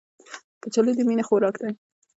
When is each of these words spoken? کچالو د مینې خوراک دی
کچالو 0.63 0.91
د 0.97 0.99
مینې 1.07 1.23
خوراک 1.27 1.55
دی 1.61 1.71